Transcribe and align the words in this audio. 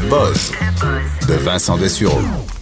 Buzz 0.00 0.52
de 1.26 1.36
Vincent 1.36 1.78
Dessureau. 1.78 2.57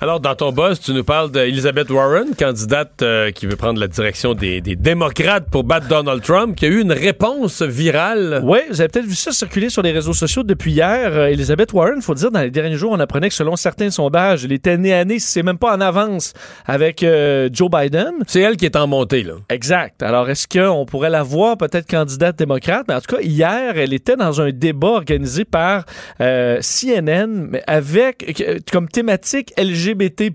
Alors, 0.00 0.20
dans 0.20 0.36
ton 0.36 0.52
boss, 0.52 0.78
tu 0.78 0.92
nous 0.92 1.02
parles 1.02 1.32
d'Elizabeth 1.32 1.90
Warren, 1.90 2.28
candidate 2.38 3.02
euh, 3.02 3.32
qui 3.32 3.46
veut 3.46 3.56
prendre 3.56 3.80
la 3.80 3.88
direction 3.88 4.32
des, 4.32 4.60
des, 4.60 4.76
démocrates 4.76 5.50
pour 5.50 5.64
battre 5.64 5.88
Donald 5.88 6.22
Trump, 6.22 6.54
qui 6.54 6.66
a 6.66 6.68
eu 6.68 6.80
une 6.82 6.92
réponse 6.92 7.62
virale. 7.62 8.40
Oui, 8.44 8.60
vous 8.70 8.80
avez 8.80 8.88
peut-être 8.88 9.06
vu 9.06 9.16
ça 9.16 9.32
circuler 9.32 9.70
sur 9.70 9.82
les 9.82 9.90
réseaux 9.90 10.12
sociaux 10.12 10.44
depuis 10.44 10.70
hier. 10.70 11.10
Euh, 11.14 11.26
Elizabeth 11.26 11.72
Warren, 11.72 12.00
faut 12.00 12.14
dire, 12.14 12.30
dans 12.30 12.42
les 12.42 12.52
derniers 12.52 12.76
jours, 12.76 12.92
on 12.92 13.00
apprenait 13.00 13.28
que 13.28 13.34
selon 13.34 13.56
certains 13.56 13.90
sondages, 13.90 14.44
elle 14.44 14.52
était 14.52 14.76
née 14.76 14.94
à 14.94 15.04
nez, 15.04 15.18
si 15.18 15.32
c'est 15.32 15.42
même 15.42 15.58
pas 15.58 15.76
en 15.76 15.80
avance, 15.80 16.32
avec 16.64 17.02
euh, 17.02 17.48
Joe 17.52 17.68
Biden. 17.68 18.12
C'est 18.28 18.40
elle 18.40 18.56
qui 18.56 18.66
est 18.66 18.76
en 18.76 18.86
montée, 18.86 19.24
là. 19.24 19.34
Exact. 19.48 20.04
Alors, 20.04 20.30
est-ce 20.30 20.46
qu'on 20.46 20.86
pourrait 20.86 21.10
la 21.10 21.24
voir 21.24 21.58
peut-être 21.58 21.90
candidate 21.90 22.38
démocrate? 22.38 22.84
Mais 22.86 22.94
en 22.94 23.00
tout 23.00 23.16
cas, 23.16 23.20
hier, 23.20 23.76
elle 23.76 23.92
était 23.92 24.14
dans 24.14 24.40
un 24.40 24.52
débat 24.52 24.90
organisé 24.90 25.44
par 25.44 25.86
CNN, 26.18 27.48
mais 27.50 27.64
avec 27.66 28.62
comme 28.70 28.88
thématique 28.88 29.52
LG 29.58 29.87
LGBT+. 29.88 30.30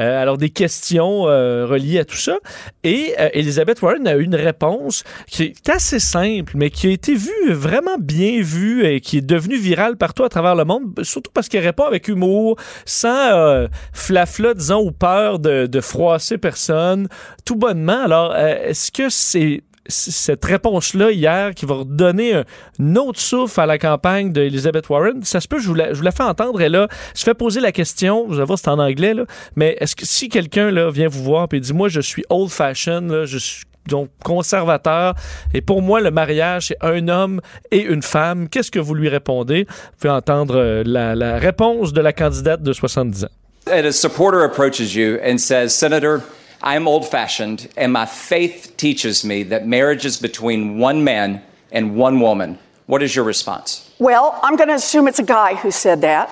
Euh, 0.00 0.20
alors, 0.20 0.38
des 0.38 0.50
questions 0.50 1.28
euh, 1.28 1.66
reliées 1.66 2.00
à 2.00 2.04
tout 2.04 2.16
ça. 2.16 2.36
Et 2.82 3.14
euh, 3.20 3.28
Elizabeth 3.32 3.80
Warren 3.80 4.06
a 4.08 4.16
eu 4.16 4.24
une 4.24 4.34
réponse 4.34 5.04
qui 5.28 5.44
est 5.44 5.68
assez 5.68 6.00
simple, 6.00 6.54
mais 6.56 6.70
qui 6.70 6.88
a 6.88 6.90
été 6.90 7.14
vue, 7.14 7.52
vraiment 7.52 7.96
bien 7.98 8.40
vue 8.42 8.84
et 8.84 9.00
qui 9.00 9.18
est 9.18 9.26
devenue 9.26 9.56
virale 9.56 9.96
partout 9.96 10.24
à 10.24 10.28
travers 10.28 10.56
le 10.56 10.64
monde, 10.64 11.00
surtout 11.02 11.30
parce 11.32 11.48
qu'elle 11.48 11.64
répond 11.64 11.84
avec 11.84 12.08
humour, 12.08 12.56
sans 12.84 13.68
flafla, 13.92 14.54
disons, 14.54 14.84
ou 14.84 14.90
peur 14.90 15.38
de, 15.38 15.66
de 15.66 15.80
froisser 15.80 16.38
personne, 16.38 17.08
tout 17.44 17.56
bonnement. 17.56 18.02
Alors, 18.04 18.34
est-ce 18.36 18.90
que 18.90 19.08
c'est 19.08 19.62
cette 19.86 20.44
réponse-là 20.44 21.10
hier 21.10 21.54
qui 21.54 21.66
va 21.66 21.74
redonner 21.76 22.42
un, 22.80 22.96
autre 22.96 23.20
souffle 23.20 23.60
à 23.60 23.66
la 23.66 23.78
campagne 23.78 24.32
d'Elizabeth 24.32 24.88
Warren. 24.88 25.22
Ça 25.22 25.40
se 25.40 25.48
peut, 25.48 25.58
je 25.58 25.68
vous 25.68 25.74
la, 25.74 25.92
je 25.92 26.02
fais 26.02 26.22
entendre. 26.22 26.60
Et 26.60 26.68
là, 26.68 26.88
je 27.16 27.22
fais 27.22 27.34
poser 27.34 27.60
la 27.60 27.72
question, 27.72 28.26
vous 28.26 28.34
allez 28.34 28.44
voir, 28.44 28.58
c'est 28.58 28.68
en 28.68 28.78
anglais, 28.78 29.14
mais 29.56 29.76
est-ce 29.80 29.94
que 29.96 30.06
si 30.06 30.28
quelqu'un 30.28 30.70
vient 30.90 31.08
vous 31.08 31.22
voir 31.22 31.48
et 31.52 31.60
dit 31.60 31.72
Moi, 31.72 31.88
je 31.88 32.00
suis 32.00 32.24
old-fashioned, 32.30 33.24
je 33.24 33.38
suis 33.38 33.64
donc 33.88 34.10
conservateur. 34.24 35.14
Et 35.52 35.60
pour 35.60 35.82
moi, 35.82 36.00
le 36.00 36.10
mariage, 36.10 36.68
c'est 36.68 36.78
un 36.80 37.08
homme 37.08 37.40
et 37.70 37.80
une 37.80 38.02
femme. 38.02 38.48
Qu'est-ce 38.48 38.70
que 38.70 38.78
vous 38.78 38.94
lui 38.94 39.08
répondez? 39.08 39.66
Vous 39.68 39.98
pouvez 40.00 40.12
entendre 40.12 40.56
euh, 40.56 40.82
la, 40.84 41.38
réponse 41.38 41.92
de 41.92 42.00
la 42.00 42.12
candidate 42.12 42.62
de 42.62 42.72
70 42.72 43.24
ans. 43.24 43.28
A 43.70 43.92
supporter 43.92 44.42
approaches 44.44 44.94
you 44.94 45.18
and 45.24 45.38
says, 45.38 45.70
Senator, 45.70 46.20
I'm 46.64 46.88
old 46.88 47.06
fashioned, 47.06 47.68
and 47.76 47.92
my 47.92 48.06
faith 48.06 48.72
teaches 48.78 49.22
me 49.22 49.42
that 49.44 49.66
marriage 49.66 50.06
is 50.06 50.16
between 50.16 50.78
one 50.78 51.04
man 51.04 51.42
and 51.70 51.94
one 51.94 52.20
woman. 52.20 52.58
What 52.86 53.02
is 53.02 53.14
your 53.14 53.26
response? 53.26 53.90
Well, 53.98 54.40
I'm 54.42 54.56
going 54.56 54.70
to 54.70 54.74
assume 54.74 55.06
it's 55.06 55.18
a 55.18 55.24
guy 55.24 55.56
who 55.56 55.70
said 55.70 56.00
that. 56.00 56.30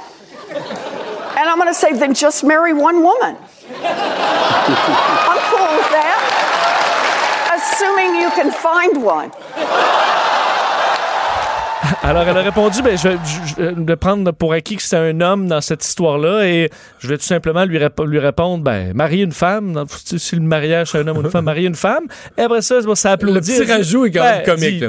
and 0.49 1.51
I'm 1.51 1.59
going 1.59 1.69
to 1.69 1.75
say, 1.75 1.93
then 1.93 2.15
just 2.15 2.45
marry 2.45 2.73
one 2.73 3.03
woman. 3.03 3.37
I'm 3.37 5.41
cool 5.53 5.69
with 5.77 5.93
that. 5.93 6.19
Assuming 7.53 8.19
you 8.19 8.31
can 8.31 8.51
find 8.51 9.05
one. 9.05 9.33
Alors, 12.05 12.27
elle 12.27 12.37
a 12.37 12.43
répondu, 12.43 12.83
ben, 12.83 12.99
je, 12.99 13.83
vais 13.83 13.97
prendre 13.97 14.33
pour 14.33 14.53
acquis 14.53 14.77
que 14.77 14.83
c'est 14.83 14.97
un 14.97 15.21
homme 15.21 15.47
dans 15.47 15.61
cette 15.61 15.85
histoire-là 15.85 16.45
et 16.49 16.69
je 16.99 17.07
vais 17.07 17.17
tout 17.17 17.25
simplement 17.25 17.65
lui, 17.65 17.79
lui 17.79 18.19
répondre, 18.19 18.65
ben, 18.65 18.93
marier 18.93 19.23
une 19.23 19.33
femme, 19.33 19.85
si 20.17 20.35
le 20.35 20.43
mariage 20.43 20.91
c'est 20.91 20.99
un 20.99 21.07
homme 21.07 21.19
ou 21.19 21.21
une 21.23 21.31
femme, 21.31 21.45
marier 21.45 21.69
une 21.69 21.77
femme. 21.77 22.05
Et 22.37 22.43
après 22.43 22.61
ça, 22.63 22.81
ça 22.97 23.13
applaudit. 23.13 23.53
Le 23.53 23.65
petit 23.65 23.73
rajout 23.73 24.07
est 24.07 24.11
quand 24.11 24.25
même 24.25 24.43
ben, 24.45 24.57
comique, 24.57 24.85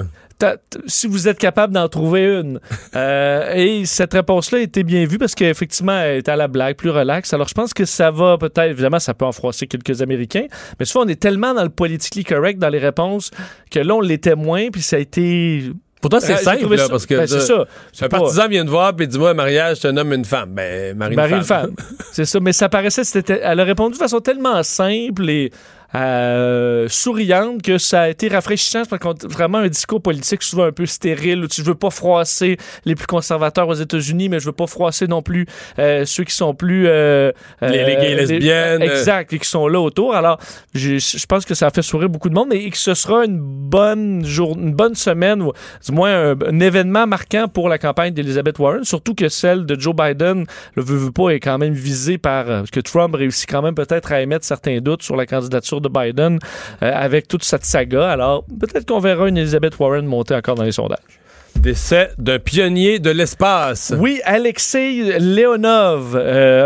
si 0.87 1.07
vous 1.07 1.27
êtes 1.27 1.37
capable 1.37 1.73
d'en 1.73 1.87
trouver 1.87 2.25
une. 2.25 2.59
Euh, 2.95 3.55
et 3.55 3.85
cette 3.85 4.13
réponse-là 4.13 4.59
était 4.59 4.83
bien 4.83 5.05
vue 5.07 5.17
parce 5.17 5.33
qu'effectivement, 5.33 5.99
elle 5.99 6.17
est 6.17 6.29
à 6.29 6.35
la 6.35 6.47
blague, 6.47 6.75
plus 6.75 6.91
relax. 6.91 7.33
Alors, 7.33 7.47
je 7.47 7.55
pense 7.55 7.73
que 7.73 7.85
ça 7.85 8.11
va 8.11 8.37
peut-être, 8.37 8.69
évidemment, 8.69 8.99
ça 8.99 9.15
peut 9.15 9.25
en 9.25 9.31
froisser 9.31 9.65
quelques 9.65 10.03
Américains, 10.03 10.45
mais 10.79 10.85
souvent, 10.85 11.05
on 11.05 11.07
est 11.07 11.19
tellement 11.19 11.55
dans 11.55 11.63
le 11.63 11.69
politically 11.69 12.23
correct 12.23 12.59
dans 12.59 12.69
les 12.69 12.77
réponses 12.77 13.31
que 13.71 13.79
là, 13.79 13.95
on 13.95 14.01
l'était 14.01 14.35
moins, 14.35 14.69
puis 14.69 14.83
ça 14.83 14.97
a 14.97 14.99
été 14.99 15.71
pour 16.09 16.21
c'est 16.21 16.37
simple, 16.37 16.75
là, 16.75 16.89
parce 16.89 17.05
que 17.05 17.15
ben, 17.15 17.27
c'est 17.27 17.39
ça. 17.39 17.65
un 18.01 18.09
partisan 18.09 18.47
vient 18.49 18.65
de 18.65 18.69
voir 18.69 18.93
puis 18.93 19.07
dis-moi 19.07 19.33
mariage, 19.33 19.77
c'est 19.77 19.87
un 19.87 19.95
homme 19.95 20.11
et 20.11 20.15
une 20.17 20.25
femme. 20.25 20.49
Ben, 20.51 20.97
marie 20.97 21.33
une 21.33 21.43
femme. 21.43 21.71
c'est 22.11 22.25
ça. 22.25 22.39
Mais 22.41 22.51
ça 22.51 22.67
paraissait, 22.67 23.05
c'était, 23.05 23.39
elle 23.41 23.59
a 23.59 23.63
répondu 23.63 23.93
de 23.93 23.99
façon 23.99 24.19
tellement 24.19 24.61
simple 24.63 25.29
et 25.29 25.51
euh, 25.95 26.87
souriante 26.89 27.61
que 27.61 27.77
ça 27.77 28.01
a 28.01 28.09
été 28.09 28.27
rafraîchissant 28.27 28.83
parce 28.89 28.99
qu'on 29.01 29.13
vraiment 29.27 29.59
un 29.59 29.67
discours 29.67 30.01
politique 30.01 30.41
souvent 30.41 30.63
un 30.63 30.71
peu 30.71 30.87
stérile 30.87 31.43
où 31.43 31.47
tu 31.47 31.61
veux 31.61 31.75
pas 31.75 31.91
froisser 31.91 32.57
les 32.85 32.95
plus 32.95 33.05
conservateurs 33.05 33.67
aux 33.67 33.75
États-Unis 33.75 34.27
mais 34.27 34.39
je 34.39 34.45
veux 34.45 34.53
pas 34.53 34.65
froisser 34.65 35.05
non 35.05 35.21
plus 35.21 35.45
euh, 35.77 36.03
ceux 36.05 36.23
qui 36.23 36.33
sont 36.33 36.55
plus 36.55 36.87
euh, 36.87 37.31
les, 37.61 37.85
les, 37.85 37.95
gays 37.95 38.11
et 38.11 38.15
lesbiennes. 38.15 38.81
exact 38.81 39.33
et 39.33 39.39
qui 39.39 39.47
sont 39.47 39.67
là 39.67 39.79
autour. 39.79 40.15
Alors 40.15 40.39
je, 40.73 40.97
je, 40.97 41.25
pense 41.27 41.45
que 41.45 41.53
ça 41.53 41.67
a 41.67 41.69
fait 41.69 41.83
sourire 41.83 42.09
beaucoup 42.09 42.29
de 42.29 42.33
monde 42.33 42.53
et 42.53 42.69
que 42.71 42.77
ce 42.77 42.95
sera 42.95 43.25
une 43.25 43.39
bonne 43.39 44.25
jour 44.25 44.57
une 44.57 44.73
bonne 44.73 44.95
semaine 44.95 45.43
ou 45.43 45.51
du 45.85 45.91
moins 45.91 46.31
un, 46.31 46.59
événement 46.59 47.05
marquant 47.05 47.47
pour 47.47 47.69
la 47.69 47.77
campagne 47.77 48.13
d'Elizabeth 48.13 48.57
Warren 48.57 48.83
surtout 48.83 49.13
que 49.13 49.29
celle 49.29 49.67
de 49.67 49.79
Joe 49.79 49.95
Biden 49.95 50.45
le 50.75 50.83
veut, 50.83 50.97
veut 50.97 51.11
pas 51.11 51.29
est 51.29 51.39
quand 51.39 51.59
même 51.59 51.73
visée 51.73 52.17
par 52.17 52.45
parce 52.45 52.71
que 52.71 52.79
Trump 52.79 53.13
réussit 53.13 53.47
quand 53.47 53.61
même 53.61 53.75
peut-être 53.75 54.11
à 54.11 54.21
émettre 54.21 54.45
certains 54.45 54.79
doutes 54.79 55.03
sur 55.03 55.15
la 55.15 55.27
candidature 55.27 55.81
de 55.83 55.89
Biden 55.89 56.39
euh, 56.81 56.91
avec 56.93 57.27
toute 57.27 57.43
cette 57.43 57.65
saga. 57.65 58.09
Alors, 58.09 58.45
peut-être 58.59 58.87
qu'on 58.87 58.99
verra 58.99 59.27
une 59.27 59.37
Elizabeth 59.37 59.77
Warren 59.79 60.05
monter 60.05 60.35
encore 60.35 60.55
dans 60.55 60.63
les 60.63 60.71
sondages. 60.71 61.22
Décès 61.55 62.11
d'un 62.17 62.39
pionnier 62.39 62.99
de 62.99 63.09
l'espace. 63.09 63.93
Oui, 63.97 64.19
Alexei 64.25 65.17
Leonov, 65.19 66.15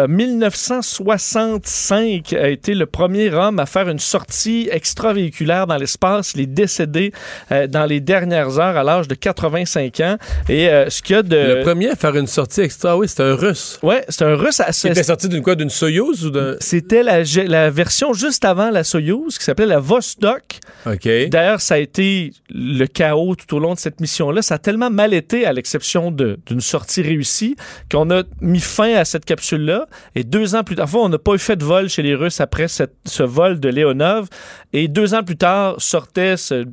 1965, 0.09 2.33
euh, 2.33 2.43
a 2.43 2.49
été 2.49 2.73
le 2.73 2.85
premier 2.85 3.31
homme 3.31 3.59
à 3.59 3.65
faire 3.65 3.89
une 3.89 3.99
sortie 3.99 4.69
extravéhiculaire 4.71 5.67
dans 5.67 5.77
l'espace. 5.77 6.33
Il 6.35 6.41
est 6.41 6.47
décédé 6.47 7.11
euh, 7.51 7.67
dans 7.67 7.85
les 7.85 7.99
dernières 7.99 8.59
heures 8.59 8.77
à 8.77 8.83
l'âge 8.83 9.07
de 9.07 9.15
85 9.15 9.99
ans. 9.99 10.17
Et 10.49 10.69
ce 10.89 11.01
qu'il 11.01 11.15
y 11.15 11.19
a 11.19 11.23
de... 11.23 11.35
Le 11.35 11.63
premier 11.63 11.89
à 11.89 11.95
faire 11.95 12.15
une 12.15 12.27
sortie 12.27 12.61
extra, 12.61 12.97
oui, 12.97 13.07
c'était 13.07 13.23
un 13.23 13.35
Russe. 13.35 13.79
Oui, 13.83 13.95
c'est 14.09 14.25
un 14.25 14.35
Russe. 14.35 14.61
Il 14.83 14.91
était 14.91 15.03
sorti 15.03 15.29
d'une 15.29 15.43
quoi, 15.43 15.55
d'une 15.55 15.69
Soyouz 15.69 16.25
ou 16.25 16.31
d'un... 16.31 16.55
C'était 16.59 17.03
la, 17.03 17.23
la, 17.45 17.69
version 17.69 18.13
juste 18.13 18.45
avant 18.45 18.71
la 18.71 18.83
Soyouz 18.83 19.37
qui 19.37 19.43
s'appelait 19.43 19.65
la 19.65 19.79
Vostok. 19.79 20.59
OK. 20.85 21.07
D'ailleurs, 21.29 21.61
ça 21.61 21.75
a 21.75 21.77
été 21.77 22.33
le 22.49 22.85
chaos 22.85 23.35
tout 23.35 23.55
au 23.55 23.59
long 23.59 23.73
de 23.73 23.79
cette 23.79 23.99
mission-là. 23.99 24.41
Ça 24.41 24.55
a 24.55 24.57
tellement 24.57 24.76
mal 24.77 25.13
été, 25.13 25.45
à 25.45 25.53
l'exception 25.53 26.11
d'une 26.11 26.61
sortie 26.61 27.01
réussie, 27.01 27.55
qu'on 27.91 28.09
a 28.11 28.23
mis 28.41 28.59
fin 28.59 28.93
à 28.95 29.05
cette 29.05 29.25
capsule-là. 29.25 29.87
Et 30.15 30.23
deux 30.23 30.55
ans 30.55 30.63
plus 30.63 30.75
tard, 30.75 30.87
on 30.95 31.09
n'a 31.09 31.17
pas 31.17 31.33
eu 31.33 31.39
fait 31.39 31.55
de 31.55 31.65
vol 31.65 31.89
chez 31.89 32.01
les 32.01 32.15
Russes 32.15 32.41
après 32.41 32.67
ce 32.67 33.23
vol 33.23 33.59
de 33.59 33.69
Léonov. 33.69 34.27
Et 34.73 34.87
deux 34.87 35.13
ans 35.13 35.23
plus 35.23 35.37
tard, 35.37 35.75
sortait 35.79 36.37
ce 36.37 36.65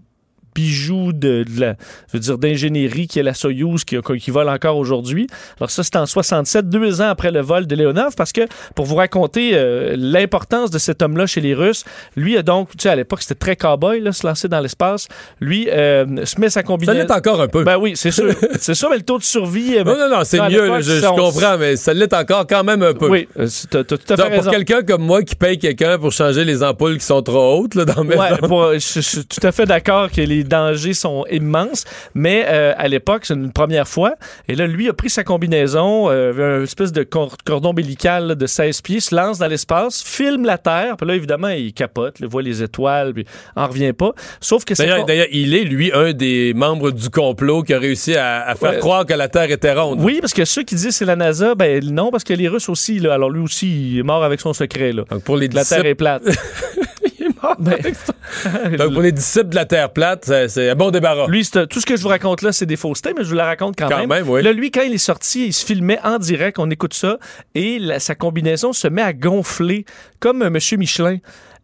bijou 0.54 1.12
de, 1.12 1.44
la, 1.58 1.74
je 2.08 2.14
veux 2.14 2.20
dire, 2.20 2.38
d'ingénierie 2.38 3.06
qui 3.06 3.18
est 3.18 3.22
la 3.22 3.34
Soyuz 3.34 3.84
qui, 3.84 3.96
qui 4.00 4.30
vole 4.30 4.48
encore 4.48 4.76
aujourd'hui. 4.76 5.26
Alors 5.58 5.70
ça, 5.70 5.82
c'est 5.82 5.96
en 5.96 6.06
67, 6.06 6.68
deux 6.68 7.00
ans 7.00 7.08
après 7.08 7.30
le 7.30 7.40
vol 7.40 7.66
de 7.66 7.74
Leonov, 7.74 8.14
parce 8.16 8.32
que 8.32 8.42
pour 8.74 8.86
vous 8.86 8.96
raconter 8.96 9.50
euh, 9.54 9.94
l'importance 9.96 10.70
de 10.70 10.78
cet 10.78 11.02
homme-là 11.02 11.26
chez 11.26 11.40
les 11.40 11.54
Russes, 11.54 11.84
lui 12.16 12.36
a 12.36 12.42
donc, 12.42 12.70
tu 12.70 12.82
sais, 12.82 12.88
à 12.88 12.96
l'époque, 12.96 13.22
c'était 13.22 13.34
très 13.34 13.56
cowboy, 13.56 14.00
là, 14.00 14.12
se 14.12 14.26
lancer 14.26 14.48
dans 14.48 14.60
l'espace. 14.60 15.08
Lui 15.40 15.68
euh, 15.70 16.24
se 16.24 16.40
met 16.40 16.50
sa 16.50 16.62
combinaison. 16.62 16.98
Ça 16.98 17.04
l'est 17.04 17.12
encore 17.12 17.40
un 17.40 17.48
peu. 17.48 17.64
Ben 17.64 17.76
oui, 17.78 17.92
c'est 17.96 18.10
sûr. 18.10 18.32
c'est 18.58 18.74
sûr, 18.74 18.90
mais 18.90 18.96
le 18.96 19.02
taux 19.02 19.18
de 19.18 19.24
survie. 19.24 19.76
non, 19.84 19.96
non, 19.96 20.08
non, 20.08 20.20
c'est 20.24 20.40
mieux, 20.48 20.80
je, 20.80 21.06
comprends, 21.06 21.58
mais 21.58 21.76
ça 21.76 21.92
l'est 21.94 22.12
encore 22.12 22.46
quand 22.46 22.64
même 22.64 22.82
un 22.82 22.94
peu. 22.94 23.08
Oui, 23.08 23.28
euh, 23.38 23.48
tu 23.70 23.76
as, 23.76 23.84
tout 23.84 23.98
à 24.08 24.16
fait 24.16 24.36
Pour 24.36 24.50
quelqu'un 24.50 24.82
comme 24.82 25.02
moi 25.02 25.22
qui 25.22 25.34
paye 25.34 25.58
quelqu'un 25.58 25.98
pour 25.98 26.12
changer 26.12 26.44
les 26.44 26.62
ampoules 26.62 26.98
qui 26.98 27.04
sont 27.04 27.22
trop 27.22 27.58
hautes, 27.58 27.74
là, 27.74 27.84
dans 27.84 28.04
mes 28.04 28.16
ouais, 28.16 28.36
pour, 28.48 28.72
je, 28.72 28.78
suis 28.78 29.24
tout 29.24 29.44
à 29.46 29.52
fait 29.52 29.66
d'accord 29.66 30.10
que 30.10 30.20
les 30.20 30.43
les 30.44 30.48
dangers 30.48 30.94
sont 30.94 31.24
immenses. 31.30 31.84
Mais 32.14 32.44
euh, 32.48 32.72
à 32.76 32.88
l'époque, 32.88 33.24
c'est 33.24 33.34
une 33.34 33.52
première 33.52 33.88
fois. 33.88 34.14
Et 34.48 34.54
là, 34.54 34.66
lui 34.66 34.88
a 34.88 34.92
pris 34.92 35.10
sa 35.10 35.24
combinaison, 35.24 36.10
euh, 36.10 36.56
une 36.58 36.64
espèce 36.64 36.92
de 36.92 37.02
cor- 37.02 37.36
cordon 37.44 37.70
ombilical 37.70 38.26
là, 38.28 38.34
de 38.34 38.46
16 38.46 38.80
pieds, 38.82 39.00
se 39.00 39.14
lance 39.14 39.38
dans 39.38 39.46
l'espace, 39.46 40.02
filme 40.04 40.44
la 40.44 40.58
Terre. 40.58 40.96
Puis 40.96 41.06
là, 41.08 41.14
évidemment, 41.14 41.48
il 41.48 41.72
capote, 41.72 42.16
il 42.20 42.26
voit 42.26 42.42
les 42.42 42.62
étoiles, 42.62 43.12
puis 43.14 43.24
en 43.56 43.66
revient 43.66 43.92
pas. 43.92 44.12
Sauf 44.40 44.64
que 44.64 44.74
c'est 44.74 44.84
D'ailleurs, 44.86 45.06
d'ailleurs, 45.06 45.26
il 45.32 45.54
est, 45.54 45.64
lui, 45.64 45.90
un 45.92 46.12
des 46.12 46.52
membres 46.54 46.90
du 46.90 47.08
complot 47.10 47.62
qui 47.62 47.72
a 47.74 47.78
réussi 47.78 48.14
à, 48.14 48.42
à 48.46 48.54
faire 48.54 48.72
Ouais. 48.72 48.78
croire 48.78 49.06
que 49.06 49.14
la 49.14 49.28
Terre 49.28 49.50
était 49.50 49.72
ronde. 49.72 50.00
Oui, 50.00 50.18
parce 50.20 50.32
que 50.34 50.44
ceux 50.44 50.62
qui 50.62 50.74
disent 50.74 50.96
c'est 50.96 51.04
la 51.04 51.16
NASA, 51.16 51.54
ben 51.54 51.82
non, 51.84 52.10
parce 52.10 52.24
que 52.24 52.34
les 52.34 52.48
Russes 52.48 52.68
aussi, 52.68 52.98
là, 52.98 53.14
alors 53.14 53.30
lui 53.30 53.40
aussi, 53.42 53.92
il 53.92 53.98
est 53.98 54.02
mort 54.02 54.22
avec 54.24 54.40
son 54.40 54.52
secret. 54.52 54.92
Là. 54.92 55.04
Donc, 55.10 55.22
pour 55.22 55.36
les 55.36 55.48
La 55.48 55.64
Terre 55.64 55.86
est 55.86 55.94
plate. 55.94 56.22
Ben. 57.58 57.78
Donc, 58.78 58.92
pour 58.92 59.02
les 59.02 59.12
disciples 59.12 59.48
de 59.50 59.54
la 59.54 59.64
Terre 59.64 59.92
plate, 59.92 60.24
c'est- 60.48 60.70
un 60.70 60.74
bon 60.74 60.90
débarras. 60.90 61.26
Lui, 61.28 61.46
tout 61.48 61.80
ce 61.80 61.86
que 61.86 61.96
je 61.96 62.02
vous 62.02 62.08
raconte 62.08 62.42
là, 62.42 62.52
c'est 62.52 62.66
des 62.66 62.76
faussetés, 62.76 63.12
mais 63.16 63.24
je 63.24 63.28
vous 63.30 63.34
la 63.34 63.44
raconte 63.46 63.76
quand, 63.78 63.88
Quand 63.88 64.06
même, 64.06 64.28
oui. 64.28 64.42
Là, 64.42 64.52
lui, 64.52 64.70
quand 64.70 64.82
il 64.82 64.94
est 64.94 64.98
sorti, 64.98 65.46
il 65.46 65.52
se 65.52 65.64
filmait 65.64 65.98
en 66.04 66.18
direct, 66.18 66.58
on 66.58 66.70
écoute 66.70 66.94
ça, 66.94 67.18
et 67.54 67.78
la- 67.78 68.00
sa 68.00 68.14
combinaison 68.14 68.72
se 68.72 68.88
met 68.88 69.02
à 69.02 69.12
gonfler 69.12 69.84
comme 70.20 70.42
un 70.42 70.50
Monsieur 70.50 70.76
Michelin. 70.76 71.18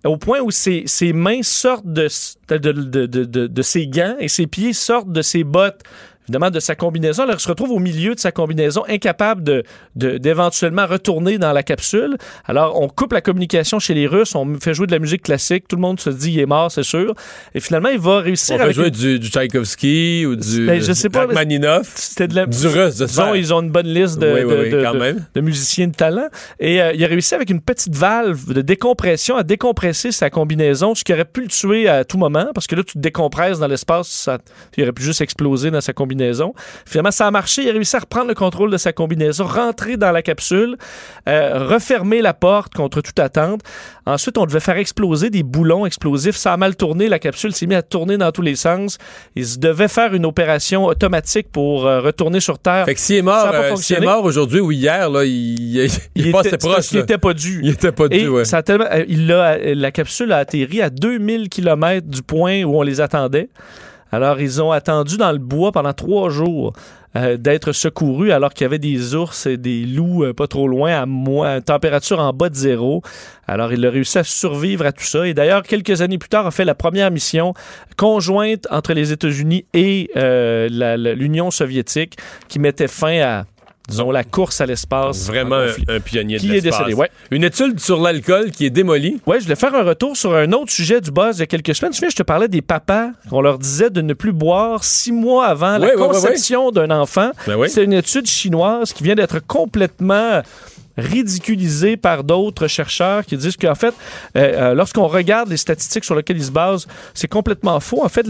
Au 0.05 0.17
point 0.17 0.41
où 0.41 0.51
ses, 0.51 0.85
ses 0.87 1.13
mains 1.13 1.43
sortent 1.43 1.87
de, 1.93 2.05
s- 2.07 2.37
de, 2.49 2.57
de, 2.57 2.73
de, 2.73 3.07
de- 3.25 3.47
de 3.47 3.63
ses 3.63 3.87
gants 3.87 4.17
et 4.19 4.29
ses 4.29 4.47
pieds 4.47 4.73
sortent 4.73 5.13
de 5.13 5.21
ses 5.23 5.45
bottes. 5.45 5.83
Évidemment, 6.29 6.51
de 6.51 6.61
sa 6.61 6.77
combinaison. 6.77 7.25
Alors, 7.25 7.35
il 7.37 7.41
se 7.41 7.49
retrouve 7.49 7.73
au 7.73 7.79
milieu 7.81 8.15
de 8.15 8.21
sa 8.21 8.31
combinaison, 8.31 8.85
incapable 8.89 9.43
de, 9.43 9.65
d'éventuellement 10.19 10.87
retourner 10.87 11.39
dans 11.39 11.53
la 11.53 11.63
capsule. 11.63 12.17
Alors, 12.47 12.81
on 12.81 12.89
coupe 12.89 13.13
la 13.13 13.21
communication 13.21 13.79
chez 13.81 13.95
les 13.95 14.07
Russes, 14.07 14.35
on 14.37 14.57
fait 14.61 14.75
jouer 14.75 14.87
de 14.87 14.93
la 14.93 14.99
musique 15.01 15.23
classique, 15.23 15.67
tout 15.67 15.77
le 15.77 15.83
monde 15.83 15.99
se 15.99 16.11
dit 16.11 16.33
il 16.33 16.39
est 16.41 16.47
mort, 16.47 16.71
c'est 16.71 16.85
sûr. 16.85 17.15
Et 17.55 17.61
finalement, 17.61 17.89
il 17.89 17.99
va 17.99 18.21
réussir 18.21 18.57
On 18.57 18.59
fait 18.67 18.73
jouer 18.73 18.85
une- 18.89 18.91
du, 18.91 19.19
du 19.19 19.29
Tchaïkovski 19.29 20.25
ou 20.27 20.37
du 20.37 20.67
Ben, 20.67 20.81
je 20.81 20.93
sais 20.93 21.09
pas, 21.09 21.27
c'était 21.97 22.29
de 22.29 22.35
la 22.37 22.47
Du 22.47 22.67
russe, 22.69 22.97
de 22.97 23.07
disons, 23.07 23.35
ils 23.35 23.53
ont 23.53 23.63
une 23.63 23.71
bonne 23.71 23.89
liste 23.89 24.19
de, 24.19 24.27
Oui, 24.33 24.41
oui, 24.45 24.55
de- 24.55 24.63
oui, 24.63 24.71
de- 24.71 24.83
quand 24.85 24.95
de- 24.95 24.99
même. 24.99 25.27
de 25.35 25.41
musiciens 25.41 25.89
de 25.89 25.95
talent. 25.95 26.29
Et 26.61 26.81
euh, 26.81 26.93
il 26.93 27.03
a 27.05 27.09
réussi 27.09 27.35
avec 27.35 27.51
une 27.51 27.61
petite 27.61 27.97
valve 27.97 28.53
de 28.53 28.61
décompression 28.63 29.37
à 29.37 29.43
décompresser 29.43 30.13
sa 30.13 30.31
combinaison, 30.31 30.95
ce 30.95 31.03
qui 31.03 31.13
aurait 31.13 31.25
pu 31.25 31.43
le 31.43 31.49
tuer 31.49 31.89
à 31.89 32.05
tout 32.05 32.19
moment, 32.19 32.47
parce 32.55 32.67
que 32.67 32.77
là, 32.77 32.85
tu 32.85 32.95
te 32.95 32.99
décompresses 32.99 33.59
dans 33.59 33.67
l'espace, 33.67 34.09
ça, 34.09 34.39
il 34.77 34.85
aurait 34.85 34.93
pu 34.93 35.03
juste 35.03 35.21
exploser 35.23 35.71
dans 35.73 35.81
sa 35.81 35.93
combinaison. 35.93 36.10
Finalement, 36.87 37.11
ça 37.11 37.27
a 37.27 37.31
marché. 37.31 37.63
Il 37.63 37.69
a 37.71 37.73
réussi 37.73 37.97
à 37.97 38.01
reprendre 38.01 38.29
le 38.29 38.35
contrôle 38.35 38.71
de 38.71 38.77
sa 38.77 38.93
combinaison, 38.93 39.45
rentrer 39.45 39.97
dans 39.97 40.13
la 40.13 40.23
capsule, 40.23 40.77
euh, 41.29 41.67
refermer 41.69 42.23
la 42.23 42.35
porte 42.35 42.75
contre 42.75 43.01
toute 43.01 43.19
attente. 43.19 43.61
Ensuite, 44.07 44.39
on 44.39 44.47
devait 44.47 44.61
faire 44.61 44.77
exploser 44.77 45.31
des 45.31 45.43
boulons 45.43 45.87
explosifs. 45.87 46.37
Ça 46.37 46.53
a 46.53 46.57
mal 46.57 46.75
tourné. 46.77 47.09
La 47.09 47.19
capsule 47.19 47.55
s'est 47.55 47.67
mise 47.67 47.77
à 47.79 47.83
tourner 47.83 48.17
dans 48.19 48.33
tous 48.33 48.43
les 48.43 48.57
sens. 48.57 48.99
Ils 49.37 49.59
devaient 49.61 49.89
faire 49.89 50.15
une 50.15 50.27
opération 50.27 50.87
automatique 50.87 51.51
pour 51.53 51.87
euh, 51.87 52.01
retourner 52.01 52.41
sur 52.41 52.59
Terre. 52.59 52.85
Fait 52.87 52.95
que 52.95 53.01
s'il 53.01 53.17
est 53.17 53.23
mort, 53.23 53.47
euh, 53.53 53.75
est 53.77 54.01
mort 54.01 54.25
aujourd'hui 54.25 54.61
ou 54.61 54.73
hier, 54.73 55.09
là, 55.11 55.25
il, 55.25 55.77
il, 55.77 55.91
il 56.15 56.27
était- 56.29 56.33
parce 56.33 56.57
proche. 56.59 56.93
là. 56.93 57.01
était 57.01 57.19
pas 57.19 57.35
dû. 57.35 57.61
Il 57.63 57.71
était 57.71 57.93
pas 57.93 58.09
dû, 58.09 58.29
ouais. 58.29 58.45
ça 58.45 58.59
a 58.59 58.63
tellement- 58.63 58.87
il 59.09 59.31
a, 59.33 59.59
la 59.75 59.91
capsule 59.93 60.33
a 60.33 60.39
atterri 60.39 60.83
à 60.83 60.91
2000 60.91 61.49
km 61.49 62.07
du 62.07 62.23
point 62.23 62.63
où 62.65 62.79
on 62.79 62.83
les 62.83 63.01
attendait. 63.01 63.49
Alors, 64.13 64.41
ils 64.41 64.63
ont 64.63 64.73
attendu 64.73 65.17
dans 65.17 65.33
le 65.33 65.39
bois 65.39 65.73
pendant 65.73 65.93
trois 65.93 66.31
jours 66.31 66.73
euh, 67.17 67.37
d'être 67.37 67.73
secourus 67.73 68.31
alors 68.31 68.55
qu'il 68.55 68.65
y 68.65 68.67
avait 68.67 68.79
des 68.79 69.15
ours 69.17 69.47
et 69.47 69.57
des 69.57 69.85
loups 69.85 70.25
euh, 70.25 70.33
pas 70.33 70.47
trop 70.47 70.69
loin 70.69 70.93
à 70.93 71.07
moins, 71.07 71.61
température 71.61 72.21
en 72.21 72.33
bas 72.33 72.49
de 72.49 72.55
zéro. 72.55 73.03
Alors, 73.49 73.73
il 73.73 73.85
a 73.85 73.91
réussi 73.91 74.19
à 74.19 74.25
survivre 74.25 74.87
à 74.87 74.93
tout 74.93 75.05
ça. 75.05 75.27
Et 75.27 75.35
d'ailleurs, 75.35 75.63
quelques 75.63 76.03
années 76.03 76.19
plus 76.19 76.29
tard, 76.29 76.47
a 76.47 76.51
fait 76.51 76.65
la 76.65 76.75
première 76.75 77.11
mission 77.11 77.55
conjointe 77.97 78.67
entre 78.71 78.93
les 78.93 79.13
États-Unis 79.13 79.65
et 79.75 80.11
euh, 80.17 80.69
l'Union 81.15 81.51
soviétique 81.51 82.17
qui 82.49 82.59
mettait 82.59 82.89
fin 82.89 83.21
à, 83.21 83.45
disons, 83.91 84.11
la 84.11 84.25
course 84.25 84.61
à 84.61 84.67
l'espace. 84.67 85.27
Vraiment 85.27 85.57
en 85.57 85.93
un, 85.93 86.01
pionnier 86.01 86.39
Qui 86.39 86.49
de 86.49 86.53
est 86.55 86.61
l'espace. 86.61 86.79
décédé, 86.87 86.95
ouais. 86.95 87.11
Une 87.31 87.45
étude 87.45 87.79
sur 87.81 88.01
l'alcool 88.01 88.51
qui 88.51 88.65
est 88.67 88.71
démolie. 88.71 89.21
Ouais, 89.27 89.39
je 89.39 89.45
voulais 89.45 89.57
faire 89.57 89.75
un 89.75 89.83
retour 89.83 90.17
sur 90.17 90.35
un 90.35 90.51
autre 90.53 90.71
sujet 90.73 91.01
du 91.01 91.11
buzz 91.11 91.37
il 91.37 91.41
y 91.41 91.43
a 91.43 91.47
quelques 91.47 91.75
semaines. 91.75 91.93
Tu 91.93 91.99
sais, 91.99 92.11
je 92.11 92.17
te 92.17 92.23
parlais 92.23 92.49
des 92.49 92.63
papas 92.63 93.11
qu'on 93.29 93.41
leur 93.43 93.59
disait 93.59 93.91
de 93.91 94.01
ne 94.01 94.15
plus 94.15 94.33
boire 94.33 94.83
six 94.85 95.13
mois 95.13 95.47
avant 95.47 95.75
Ouais, 95.75 95.79
la 95.81 95.87
ouais, 95.89 95.95
ouais, 95.97 96.09
conception 96.09 96.71
d'un 96.71 96.91
enfant. 96.91 97.31
Ben 97.47 97.57
oui. 97.57 97.69
C'est 97.69 97.85
une 97.85 97.93
étude 97.93 98.27
chinoise 98.27 98.93
qui 98.93 99.03
vient 99.03 99.15
d'être 99.15 99.39
complètement 99.47 100.41
ridiculisée 101.01 101.97
par 101.97 102.25
d'autres 102.25 102.67
chercheurs 102.69 103.25
qui 103.25 103.37
disent 103.37 103.57
qu'en 103.57 103.75
fait, 103.75 103.95
euh, 104.37 104.71
euh, 104.71 104.75
lorsqu'on 104.75 105.07
regarde 105.07 105.49
les 105.49 105.57
statistiques 105.57 106.05
sur 106.05 106.15
lesquelles 106.15 106.39
ils 106.39 106.45
se 106.45 106.51
basent, 106.51 106.87
c'est 107.15 107.29
complètement 107.29 107.81
faux. 107.81 108.05
En 108.05 108.09
fait, 108.09 108.27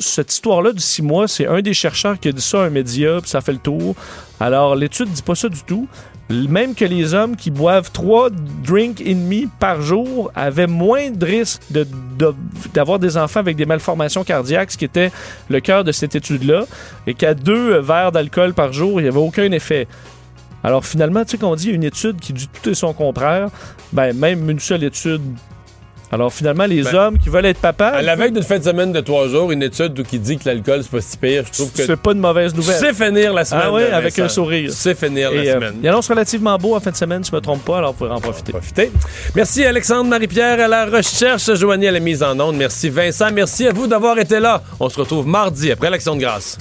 cette 0.00 0.32
histoire-là 0.32 0.72
du 0.72 0.80
six 0.82 1.02
mois, 1.02 1.28
c'est 1.28 1.46
un 1.46 1.60
des 1.62 1.74
chercheurs 1.74 2.18
qui 2.18 2.28
a 2.28 2.32
dit 2.32 2.42
ça 2.42 2.62
à 2.62 2.66
un 2.66 2.70
média, 2.70 3.20
puis 3.20 3.30
ça 3.30 3.40
fait 3.40 3.52
le 3.52 3.58
tour. 3.58 3.94
Alors, 4.40 4.74
l'étude 4.76 5.08
dit 5.10 5.22
pas 5.22 5.34
ça 5.34 5.48
du 5.48 5.62
tout. 5.62 5.86
Même 6.28 6.74
que 6.74 6.84
les 6.84 7.14
hommes 7.14 7.36
qui 7.36 7.52
boivent 7.52 7.92
trois 7.92 8.30
drinks 8.64 9.00
et 9.00 9.14
demi 9.14 9.46
par 9.60 9.80
jour 9.80 10.32
avaient 10.34 10.66
moins 10.66 11.10
de 11.12 11.24
risque 11.24 11.60
de- 11.70 11.86
de- 12.18 12.34
d'avoir 12.74 12.98
des 12.98 13.16
enfants 13.16 13.38
avec 13.38 13.54
des 13.56 13.64
malformations 13.64 14.24
cardiaques, 14.24 14.72
ce 14.72 14.76
qui 14.76 14.84
était 14.86 15.12
le 15.48 15.60
cœur 15.60 15.84
de 15.84 15.92
cette 15.92 16.16
étude-là, 16.16 16.64
et 17.06 17.14
qu'à 17.14 17.34
deux 17.34 17.78
verres 17.78 18.10
d'alcool 18.10 18.54
par 18.54 18.72
jour, 18.72 19.00
il 19.00 19.04
n'y 19.04 19.08
avait 19.08 19.20
aucun 19.20 19.52
effet. 19.52 19.86
Alors 20.64 20.84
finalement, 20.84 21.24
tu 21.24 21.32
sais 21.32 21.38
qu'on 21.38 21.54
dit 21.54 21.70
une 21.70 21.84
étude 21.84 22.18
qui 22.18 22.32
dit 22.32 22.48
tout 22.62 22.70
et 22.70 22.74
son 22.74 22.92
contraire, 22.92 23.48
ben 23.92 24.12
même 24.16 24.48
une 24.50 24.60
seule 24.60 24.82
étude. 24.84 25.22
Alors 26.12 26.32
finalement, 26.32 26.66
les 26.66 26.82
Ben, 26.84 26.94
hommes 26.94 27.18
qui 27.18 27.28
veulent 27.28 27.46
être 27.46 27.58
papas, 27.58 27.88
À 27.88 28.00
la 28.02 28.14
veille 28.14 28.30
d'une 28.30 28.44
fin 28.44 28.58
de 28.60 28.62
semaine 28.64 28.92
de 28.92 29.00
trois 29.00 29.26
jours, 29.26 29.50
une 29.50 29.62
étude 29.64 30.04
qui 30.04 30.20
dit 30.20 30.38
que 30.38 30.48
l'alcool, 30.48 30.80
c'est 30.82 30.90
pas 30.92 31.00
si 31.00 31.16
pire. 31.16 31.42
Je 31.46 31.52
trouve 31.52 31.72
que 31.72 31.84
c'est 31.84 31.96
pas 31.96 32.12
une 32.12 32.20
mauvaise 32.20 32.54
nouvelle. 32.54 32.76
c'est 32.78 32.94
finir 32.94 33.32
la 33.32 33.44
semaine. 33.44 33.64
Ah 33.66 33.72
oui, 33.72 33.82
Vincent. 33.82 33.96
avec 33.96 34.18
un 34.20 34.28
sourire. 34.28 34.70
C'est 34.72 34.96
finir 34.96 35.32
Et, 35.32 35.44
la 35.44 35.50
euh, 35.50 35.54
semaine. 35.54 35.74
il 35.82 35.88
annonce 35.88 36.08
relativement 36.08 36.56
beau 36.58 36.76
en 36.76 36.80
fin 36.80 36.92
de 36.92 36.96
semaine, 36.96 37.24
si 37.24 37.30
je 37.32 37.36
me 37.36 37.40
trompe 37.40 37.64
pas, 37.64 37.78
alors 37.78 37.90
vous 37.92 37.98
pourrez 37.98 38.10
en 38.12 38.20
profiter. 38.20 38.52
profiter. 38.52 38.92
Merci 39.34 39.64
Alexandre 39.64 40.08
Marie-Pierre 40.08 40.60
à 40.60 40.68
la 40.68 40.86
recherche, 40.86 41.52
Joanie 41.54 41.88
à 41.88 41.92
la 41.92 42.00
mise 42.00 42.22
en 42.22 42.38
onde. 42.38 42.54
Merci 42.56 42.88
Vincent. 42.88 43.32
Merci 43.32 43.66
à 43.66 43.72
vous 43.72 43.88
d'avoir 43.88 44.16
été 44.20 44.38
là. 44.38 44.62
On 44.78 44.88
se 44.88 45.00
retrouve 45.00 45.26
mardi 45.26 45.72
après 45.72 45.90
l'Action 45.90 46.14
de 46.14 46.20
grâce. 46.20 46.56